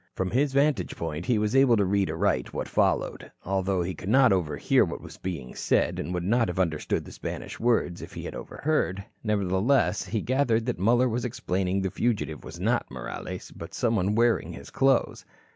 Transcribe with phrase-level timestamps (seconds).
[0.15, 3.31] From his vantage point he was able to read aright what followed.
[3.45, 7.11] Although he could not overhear what was being said and would not have understood the
[7.11, 12.43] Spanish words, if he had overheard, nevertheless he gathered that Muller was explaining the fugitive
[12.43, 15.23] was not Morales, but someone wearing his clothes.